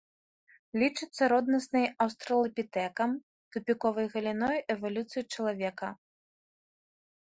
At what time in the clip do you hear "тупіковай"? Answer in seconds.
3.57-4.05